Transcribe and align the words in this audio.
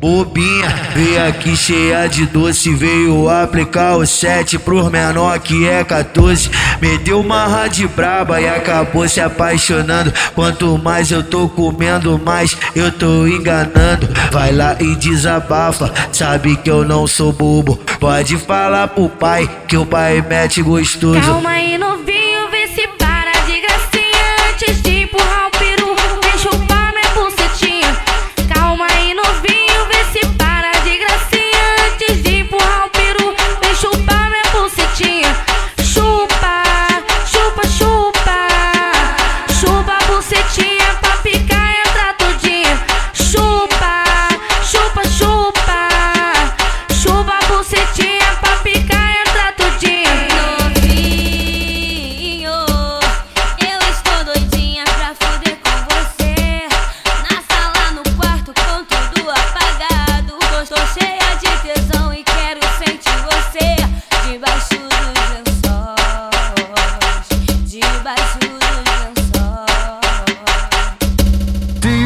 Bobinha, 0.00 0.68
veio 0.94 1.26
aqui 1.26 1.56
cheia 1.56 2.06
de 2.06 2.26
doce, 2.26 2.74
veio 2.74 3.30
aplicar 3.30 3.96
o 3.96 4.06
7 4.06 4.58
pros 4.58 4.90
menor 4.90 5.38
que 5.38 5.66
é 5.66 5.82
14. 5.82 6.50
Me 6.82 6.98
deu 6.98 7.20
uma 7.20 7.46
rádio 7.46 7.88
braba 7.88 8.38
e 8.38 8.46
acabou 8.46 9.08
se 9.08 9.20
apaixonando. 9.20 10.12
Quanto 10.34 10.76
mais 10.76 11.10
eu 11.10 11.22
tô 11.22 11.48
comendo, 11.48 12.20
mais 12.22 12.56
eu 12.74 12.92
tô 12.92 13.26
enganando. 13.26 14.06
Vai 14.30 14.52
lá 14.52 14.76
e 14.78 14.94
desabafa, 14.96 15.90
sabe 16.12 16.56
que 16.56 16.70
eu 16.70 16.84
não 16.84 17.06
sou 17.06 17.32
bobo. 17.32 17.80
Pode 17.98 18.36
falar 18.36 18.88
pro 18.88 19.08
pai 19.08 19.48
que 19.66 19.78
o 19.78 19.86
pai 19.86 20.22
mete 20.28 20.60
gostoso. 20.60 21.20
Calma 21.20 21.50
aí, 21.50 21.78
novinho, 21.78 22.25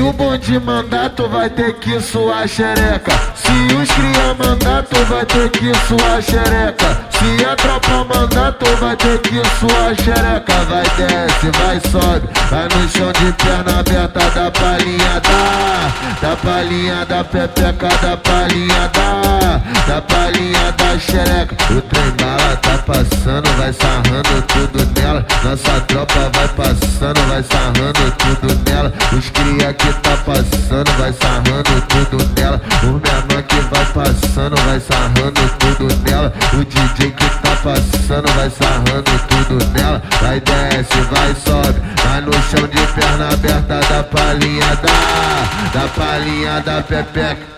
Se 0.00 0.04
o 0.04 0.14
bonde 0.14 0.58
mandar, 0.58 1.10
tu 1.10 1.28
vai 1.28 1.50
ter 1.50 1.74
que 1.74 2.00
suar 2.00 2.48
xereca. 2.48 3.12
Se 3.34 3.74
os 3.74 3.90
cria 3.90 4.32
mandar, 4.32 4.82
tu 4.84 4.96
vai 5.04 5.26
ter 5.26 5.50
que 5.50 5.74
suar 5.86 6.22
xereca. 6.22 7.09
Se 7.20 7.44
a 7.44 7.54
tropa 7.54 8.04
mandar, 8.04 8.52
tu 8.52 8.64
vai 8.76 8.96
ter 8.96 9.18
que 9.18 9.42
suar 9.58 9.94
xereca. 9.94 10.64
Vai 10.70 10.84
desce, 10.96 11.50
vai 11.58 11.78
sobe, 11.90 12.26
vai 12.48 12.64
no 12.64 12.88
chão 12.88 13.12
de 13.12 13.32
perna 13.32 13.80
aberta, 13.80 14.30
da 14.30 14.50
palhinha 14.50 15.20
da, 15.20 16.28
da 16.28 16.36
palhinha 16.36 17.04
da 17.04 17.22
pepeca, 17.22 17.88
da 18.00 18.16
palhinha 18.16 18.90
da, 18.94 19.60
da 19.86 20.00
palhinha 20.00 20.72
da 20.72 20.98
xereca. 20.98 21.54
O 21.70 21.82
trem 21.82 22.10
bala 22.12 22.56
tá 22.56 22.78
passando, 22.78 23.48
vai 23.58 23.72
sarrando 23.74 24.42
tudo 24.48 25.00
nela. 25.00 25.26
Nossa 25.44 25.80
tropa 25.82 26.30
vai 26.34 26.48
passando, 26.48 27.20
vai 27.28 27.42
sarrando 27.42 28.12
tudo 28.16 28.70
nela. 28.70 28.92
Os 29.12 29.28
cria 29.28 29.74
que 29.74 29.92
tá 30.00 30.16
passando, 30.24 30.90
vai 30.98 31.12
sarrando 31.12 31.80
tudo 31.88 32.40
nela. 32.40 32.60
O 32.82 32.86
menor 32.86 33.42
que 33.42 33.60
vai 33.60 33.84
passando, 33.92 34.56
vai 34.64 34.80
sarrando 34.80 35.50
tudo 35.58 35.94
nela. 36.08 36.32
O 36.54 36.64
DJ 36.64 37.09
que 37.10 37.24
tá 37.40 37.56
passando, 37.62 38.32
vai 38.34 38.50
sarrando 38.50 39.10
tudo 39.28 39.64
nela. 39.72 40.02
Vai 40.20 40.40
desce, 40.40 41.00
vai 41.10 41.34
sobe, 41.34 41.80
vai 42.04 42.20
no 42.20 42.32
chão 42.32 42.66
de 42.68 43.00
perna 43.00 43.32
aberta 43.32 43.80
da 43.80 44.04
palhinha 44.04 44.76
da, 44.76 45.80
da 45.80 45.88
palhinha 45.88 46.60
da 46.60 46.82
pepeca. 46.82 47.50